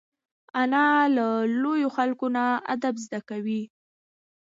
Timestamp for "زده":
3.05-3.19